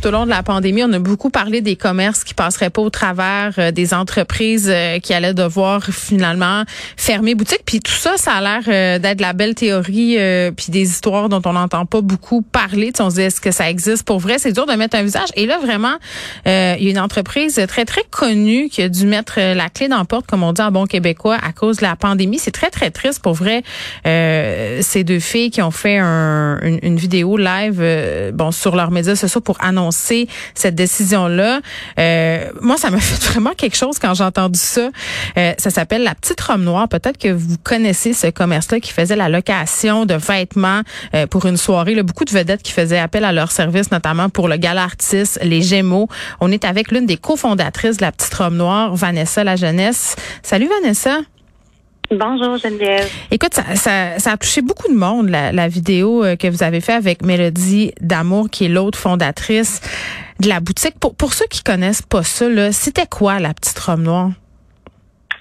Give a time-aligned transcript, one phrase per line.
[0.00, 2.82] tout au long de la pandémie, on a beaucoup parlé des commerces qui passeraient pas
[2.82, 6.64] au travers, euh, des entreprises euh, qui allaient devoir finalement
[6.96, 7.62] fermer boutique.
[7.66, 10.16] Puis tout ça, ça a l'air euh, d'être la belle théorie,
[10.56, 12.92] puis des histoires dont on n'entend pas beaucoup parler.
[13.00, 14.38] on se dit, est-ce que ça existe pour vrai?
[14.38, 15.28] C'est dur de mettre un visage.
[15.34, 15.96] Et là, vraiment,
[16.46, 16.50] il
[16.82, 20.04] y a une entreprise très, très connue qui a dû mettre la clé dans la
[20.04, 22.38] porte, comme on dit en bon québécois, à cause de la pandémie.
[22.38, 23.62] C'est très, très triste pour vrai.
[24.04, 27.82] ces deux filles qui ont fait un, une, une, vidéo live
[28.34, 31.60] bon sur leurs médias sociaux pour annoncer cette décision-là.
[31.98, 34.90] Euh, moi, ça m'a fait vraiment quelque chose quand j'ai entendu ça.
[35.36, 36.88] Euh, ça s'appelle la petite robe noire.
[36.88, 40.82] Peut-être que vous connaissez ce commerce-là qui faisait la location de vêtements
[41.14, 42.00] euh, pour une soirée.
[42.02, 45.62] Beaucoup de vedettes qui faisaient appel à leur service, notamment pour le gala artiste, les
[45.62, 46.08] Gémeaux.
[46.40, 50.16] On est avec l'une des cofondatrices de la petite robe noire, Vanessa La Jeunesse.
[50.42, 51.20] Salut Vanessa.
[52.10, 53.08] Bonjour Geneviève.
[53.30, 56.80] Écoute, ça, ça, ça, a touché beaucoup de monde, la, vidéo euh, que vous avez
[56.80, 59.80] fait avec Mélodie D'Amour, qui est l'autre fondatrice
[60.40, 60.98] de la boutique.
[60.98, 64.30] Pour, pour ceux qui connaissent pas ça, c'était quoi la petite robe noire?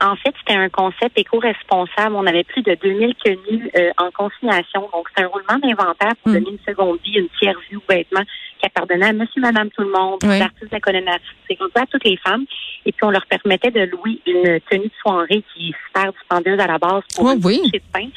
[0.02, 2.16] En fait, c'était un concept éco-responsable.
[2.16, 4.88] On avait plus de 2000 tenues euh, en consignation.
[4.94, 6.36] Donc, c'est un roulement d'inventaire pour hmm.
[6.36, 8.24] donner une seconde vie, une tiers vue ou vêtement
[8.60, 12.04] qui appartenait à monsieur, madame, tout le monde, aux artistes de la colonne à toutes
[12.04, 12.46] les femmes.
[12.86, 16.60] Et puis, on leur permettait de louer une tenue de soirée qui est super dispendieuse
[16.60, 17.70] à la base pour oh, oui.
[17.72, 18.10] de pain.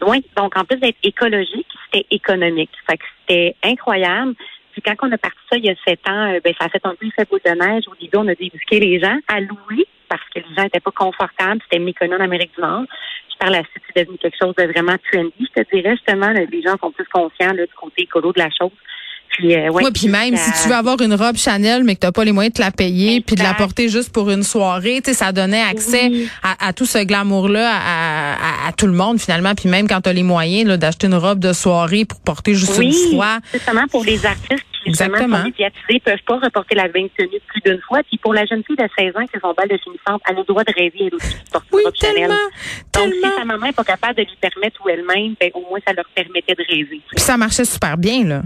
[0.00, 2.70] Donc, en plus d'être écologique, c'était économique.
[2.88, 4.34] Fait que c'était incroyable.
[4.72, 6.68] Puis quand on a parti ça il y a sept ans, euh, ben ça a
[6.68, 7.84] fait un peu fait de neige.
[7.88, 10.90] Au début, on a dû les gens à louer parce que les gens n'étaient pas
[10.90, 11.60] confortables.
[11.62, 12.84] C'était méconnu en Amérique du Nord.
[13.28, 15.32] Puis par la suite, c'est devenu quelque chose de vraiment trendy.
[15.38, 18.72] Je te dirais justement, les gens sont plus conscients du côté écolo de la chose.
[19.30, 22.06] Puis, euh, ouais, puis même si tu veux avoir une robe Chanel, mais que tu
[22.06, 25.00] n'as pas les moyens de la payer, puis de la porter juste pour une soirée,
[25.04, 26.10] tu sais, ça donnait accès
[26.42, 27.70] à, tout ce glamour-là
[28.66, 29.54] à, tout le monde finalement.
[29.54, 32.78] Puis même quand tu as les moyens d'acheter une robe de soirée pour porter juste
[32.82, 33.38] une fois.
[33.52, 37.80] Justement pour les artistes justement sont médiatisés, peuvent pas reporter la même tenue plus d'une
[37.80, 38.02] fois.
[38.02, 40.36] Puis pour la jeune fille de 16 ans qui est son bal de finissante, elle
[40.36, 42.34] a le droit de rêver elle aussi de porter oui, une tellement.
[42.92, 45.78] Donc si sa maman n'est pas capable de lui permettre ou elle-même, ben, au moins
[45.86, 47.00] ça leur permettait de rêver.
[47.14, 48.42] Puis ça marchait super bien là.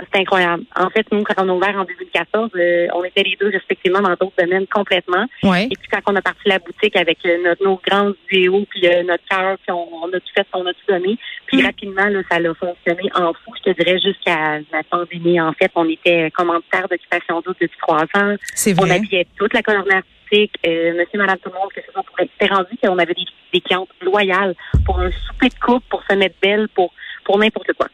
[0.00, 0.64] C'est incroyable.
[0.74, 4.00] En fait, nous, quand on a ouvert en 2014, euh, on était les deux respectivement
[4.00, 5.26] dans d'autres domaines complètement.
[5.42, 5.64] Ouais.
[5.64, 8.86] Et puis quand on a parti la boutique avec euh, notre, nos grands vidéos, puis
[8.86, 11.18] euh, notre cœur, puis on, a tout fait, on a tout donné.
[11.46, 11.66] Puis mm.
[11.66, 13.52] rapidement, là, ça a fonctionné en fou.
[13.64, 15.40] Je te dirais jusqu'à la pandémie.
[15.40, 18.34] En fait, on était commanditaire d'occupation d'eau depuis trois ans.
[18.54, 18.88] C'est vrai.
[18.88, 22.18] On habillait toute la colonne artistique, monsieur, madame, tout le monde, que ce soit pour
[22.18, 24.54] être rendu qu'on avait des, des clientes loyales
[24.84, 26.92] pour un souper de coupe, pour se mettre belle, pour
[27.24, 27.88] pour n'importe quoi.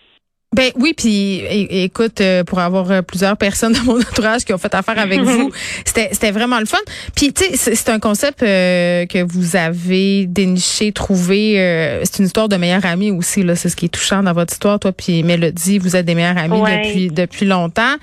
[0.57, 1.43] Ben oui, puis
[1.85, 5.21] écoute, euh, pour avoir euh, plusieurs personnes dans mon entourage qui ont fait affaire avec
[5.21, 5.53] vous,
[5.85, 6.79] c'était c'était vraiment le fun.
[7.15, 12.01] Puis tu sais, c'est un concept euh, que vous avez déniché, trouvé.
[12.05, 13.57] c'est une histoire de meilleure amie aussi là.
[13.57, 15.79] C'est ce qui est touchant dans votre histoire, toi puis Mélodie.
[15.79, 17.97] Vous êtes des meilleures amies depuis depuis longtemps.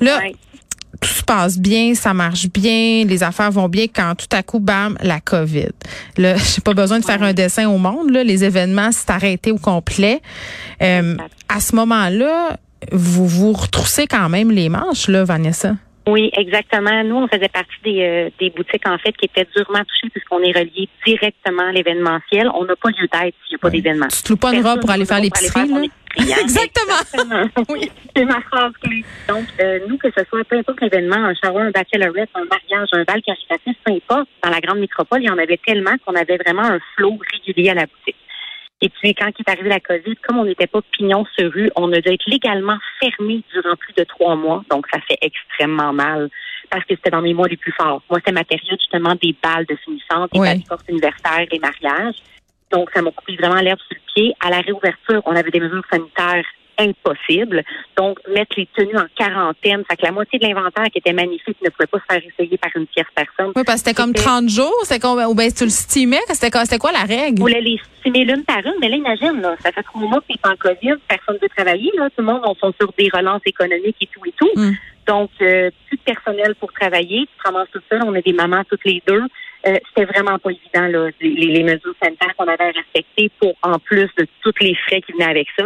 [0.00, 0.20] Là,
[1.00, 4.58] tout se passe bien, ça marche bien, les affaires vont bien quand tout à coup,
[4.58, 5.70] bam, la COVID.
[6.16, 9.52] Là, j'ai pas besoin de faire un dessin au monde, là, les événements s'est arrêté
[9.52, 10.20] au complet.
[10.82, 11.16] Euh,
[11.48, 12.56] à ce moment-là,
[12.92, 15.74] vous vous retroussez quand même les manches, là, Vanessa.
[16.08, 17.04] Oui, exactement.
[17.04, 20.40] Nous, on faisait partie des, euh, des boutiques, en fait, qui étaient durement touchées puisqu'on
[20.40, 22.48] est relié directement à l'événementiel.
[22.54, 24.06] On n'a pas lieu d'être s'il n'y a pas d'événement.
[24.08, 25.82] Tu te loues pas une robe pour aller faire l'épicerie, là?
[26.40, 27.48] Exactement.
[27.68, 29.04] oui, c'est ma phrase clé.
[29.28, 32.88] Donc, euh, nous, que ce soit peu importe l'événement, un shower, un bachelorette, un mariage,
[32.92, 36.14] un bal caritatif, peu importe, dans la grande métropole, il y en avait tellement qu'on
[36.14, 38.16] avait vraiment un flot régulier à la boutique.
[38.80, 41.92] Et puis, quand est arrivé la COVID, comme on n'était pas pignon sur rue, on
[41.92, 44.62] a dû être légalement fermé durant plus de trois mois.
[44.70, 46.30] Donc, ça fait extrêmement mal
[46.70, 48.02] parce que c'était dans mes mois les plus forts.
[48.08, 52.16] Moi, c'était ma période, justement, des balles de finissante, des balles universitaires, des mariages.
[52.70, 54.34] Donc, ça m'a coupé vraiment l'herbe sur le pied.
[54.40, 56.44] À la réouverture, on avait des mesures sanitaires
[56.78, 57.62] impossibles.
[57.96, 61.56] Donc, mettre les tenues en quarantaine, ça que la moitié de l'inventaire qui était magnifique
[61.62, 63.52] ne pouvait pas se faire essayer par une tierce personne.
[63.56, 66.50] Oui, parce que c'était comme 30 jours, c'était comme, ou bien tu le stimais, c'était
[66.50, 67.40] quoi, quoi la règle?
[67.40, 70.20] On voulait les stimer l'une par une, mais là, imagine, là, ça fait trois mois
[70.20, 72.92] que c'est en COVID, personne ne veut travailler, là, tout le monde, on sont sur
[72.98, 74.50] des relances économiques et tout et tout.
[74.54, 74.72] Hmm.
[75.06, 78.34] Donc, euh, plus de personnel pour travailler, tu te ramasses tout seul, on a des
[78.34, 79.22] mamans toutes les deux.
[79.66, 84.08] Euh, c'était vraiment pas évident, là, les, mesures sanitaires qu'on avait respectées pour, en plus
[84.18, 85.64] de tous les frais qui venaient avec ça.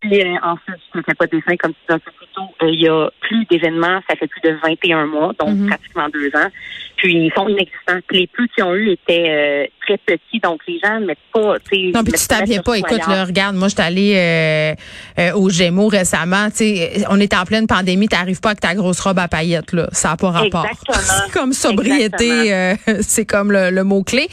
[0.00, 2.88] Puis euh, ensuite, je ne fais pas de dessin comme tu disais plutôt il y
[2.88, 5.66] a plus d'événements, ça fait plus de 21 mois, donc Mhm.
[5.68, 6.48] pratiquement deux ans.
[6.96, 7.98] Puis ils sont inexistants.
[8.10, 11.58] Les plus qu'ils ont eu étaient euh, très petits, donc les gens ne mettent pas.
[11.60, 12.78] tu sais, Non, puis tu mettre pas.
[12.78, 14.74] Écoute, là, regarde, moi, je suis allée euh,
[15.18, 16.50] euh, au Gémeaux récemment.
[16.50, 18.06] Tu sais, on est en pleine pandémie.
[18.08, 19.88] T'arrives pas avec ta grosse robe à paillettes, là.
[19.92, 20.66] Ça n'a pas rapport.
[20.90, 24.28] C'est comme sobriété, euh, c'est comme le, le mot-clé.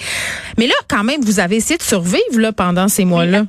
[0.58, 3.46] Mais là, quand même, vous avez essayé de survivre, là, pendant ces mois-là.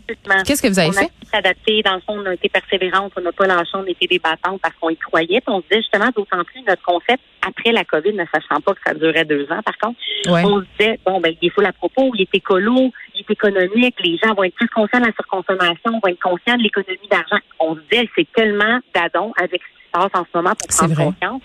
[0.47, 1.11] Qu'est-ce que vous avez on fait?
[1.32, 1.82] s'adapter.
[1.82, 4.91] Dans le on a été persévérante, on n'a pas lâché, on était débattantes parce qu'on
[4.91, 5.41] y croyait.
[5.41, 8.75] Puis on se disait justement, d'autant plus notre concept après la COVID, ne sachant pas
[8.75, 10.43] que ça durait deux ans, par contre, Ouais.
[10.45, 13.31] on se disait, bon, ben, il est full à propos, il est écolo, il est
[13.31, 17.09] économique, les gens vont être plus conscients de la surconsommation, vont être conscients de l'économie
[17.11, 17.39] d'argent.
[17.61, 20.69] On se disait, c'est tellement d'adon avec ce qui se passe en ce moment pour
[20.69, 21.05] prendre vrai.
[21.05, 21.43] conscience.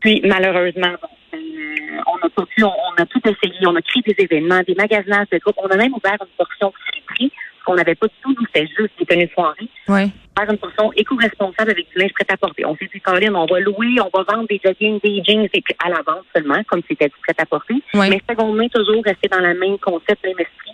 [0.00, 4.02] Puis, malheureusement, bon, euh, on pas pu, on, on a tout essayé, on a créé
[4.06, 7.32] des événements, des magasinages de groupes, on a même ouvert une portion friperie,
[7.68, 10.08] qu'on n'avait pas du tout, nous, c'était juste des tenues de soirée Ouais.
[10.38, 12.64] faire une portion éco-responsable avec du linge prêt à porter.
[12.64, 15.60] On s'est dit, Caroline, on va louer, on va vendre des joggings, des jeans, et
[15.60, 17.74] puis à la vente seulement, comme c'était du prêt à porter.
[17.94, 18.08] Ouais.
[18.10, 20.72] Mais secondairement, toujours rester dans le même concept, même esprit.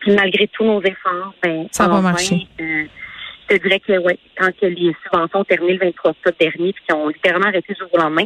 [0.00, 2.46] Puis malgré tous nos efforts, ben, Ça a pas enfin, marché.
[2.60, 2.84] euh,
[3.50, 6.82] je te dirais que, ouais, quand les subventions ont terminé le 23 octobre dernier, puis
[6.86, 8.24] qu'ils ont littéralement arrêté du jour au lendemain,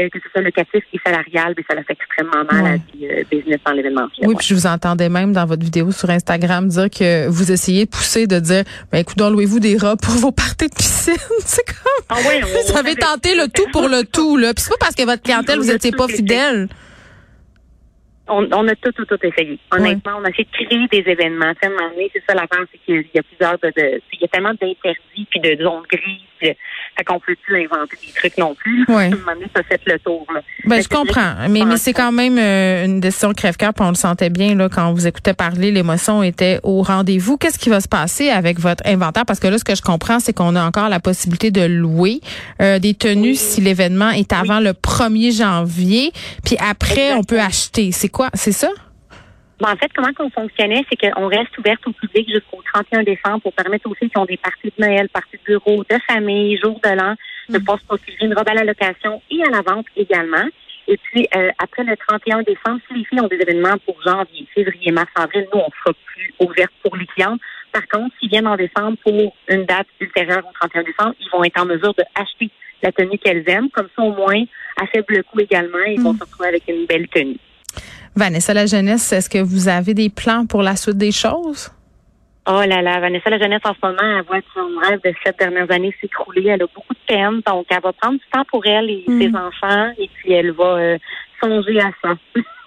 [0.00, 2.68] euh, que ce soit locatif et salarial, ben, ça l'a fait extrêmement mal Ouais.
[2.68, 4.26] à la vie euh, business dans l'événementiel.
[4.28, 7.84] Oui, puis je vous entendais même dans votre vidéo sur Instagram dire que vous essayez
[7.84, 11.14] de pousser, de dire, ben écoute, louez-vous des robes pour vos parties de piscine.
[11.44, 14.54] C'est comme, Ah ouais, vous avez tenté le tout pour le tout, là.
[14.54, 16.68] Puis c'est pas parce que votre clientèle, vous étiez pas fidèle.
[18.34, 19.58] On, on a tout, tout, tout essayé.
[19.70, 21.52] Honnêtement, on a essayé de créer des événements.
[21.62, 24.28] Tu sais, c'est ça l'affaire, c'est qu'il y a plusieurs de, de- il y a
[24.28, 26.20] tellement d'interdits puis de zones grises.
[26.38, 26.48] puis,
[26.96, 28.84] Fait qu'on peut plus inventer des trucs non plus.
[28.88, 28.94] Ouais.
[29.04, 30.26] À un moment donné, ça fait le tour.
[30.34, 30.40] Là.
[30.64, 31.34] Ben, Fait je comprends.
[31.50, 34.88] Mais, mais c'est quand même euh, une décision crève-cœur, on le sentait bien là quand
[34.88, 37.36] on vous écoutait parler, l'émotion était au rendez-vous.
[37.36, 39.24] Qu'est-ce qui va se passer avec votre inventaire?
[39.26, 42.20] Parce que là, ce que je comprends, c'est qu'on a encore la possibilité de louer
[42.60, 43.36] euh, des tenues Oui.
[43.36, 46.12] si l'événement est avant le 1er janvier,
[46.44, 47.90] puis après, on peut acheter.
[47.92, 48.21] C'est quoi?
[48.34, 48.68] C'est ça?
[49.60, 53.40] Ben, en fait, comment qu'on fonctionnait, c'est qu'on reste ouverte au public jusqu'au 31 décembre
[53.42, 56.80] pour permettre aussi qui ont des parties de Noël, parties de bureau, de famille, jour
[56.82, 57.14] de l'an,
[57.48, 57.60] de Mm.
[57.60, 60.46] pouvoir se procurer une robe à la location et à la vente également.
[60.88, 64.48] Et puis, euh, après le 31 décembre, si les filles ont des événements pour janvier,
[64.52, 67.40] février, mars, avril, nous, on sera plus ouverte pour les clientes.
[67.72, 69.12] Par contre, s'ils viennent en décembre pour
[69.48, 72.50] une date ultérieure au 31 décembre, ils vont être en mesure de acheter
[72.82, 73.70] la tenue qu'elles aiment.
[73.70, 74.42] Comme ça, au moins,
[74.80, 76.18] à faible coût également, ils vont Mm.
[76.18, 77.38] se retrouver avec une belle tenue.
[78.14, 81.70] Vanessa La Jeunesse, est-ce que vous avez des plans pour la suite des choses?
[82.44, 85.38] Oh là là, Vanessa la jeunesse en ce moment, elle voit son rêve de sept
[85.38, 86.42] dernières années s'écrouler.
[86.48, 89.20] Elle a beaucoup de peine, donc elle va prendre du temps pour elle et Mm.
[89.20, 90.98] ses enfants, et puis elle va euh,
[91.40, 92.14] songer à ça.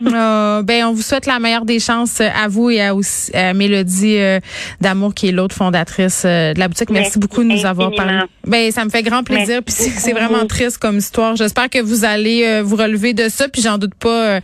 [0.06, 3.36] Euh, ben, on vous souhaite la meilleure des chances euh, à vous et à, aussi,
[3.36, 4.39] à Mélodie euh,
[4.80, 6.89] d'Amour, qui est l'autre fondatrice euh, de la boutique.
[6.89, 8.19] Merci, Merci beaucoup de nous avoir parlé.
[8.48, 9.62] Ben, ça me fait grand plaisir.
[9.62, 11.36] Puis c'est- vraiment triste comme histoire.
[11.36, 13.50] J'espère que vous allez euh, vous relever de ça.
[13.50, 14.39] Puis j'en doute pas.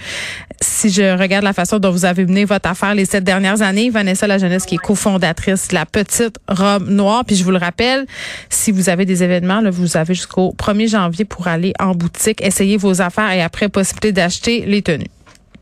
[0.62, 3.90] Si je regarde la façon dont vous avez mené votre affaire les sept dernières années,
[3.90, 7.26] Vanessa La Jeunesse, qui est cofondatrice de la petite robe noire.
[7.26, 8.06] Puis je vous le rappelle,
[8.50, 12.42] si vous avez des événements, là, vous avez jusqu'au 1er janvier pour aller en boutique,
[12.42, 15.10] essayer vos affaires et après possibilité d'acheter les tenues.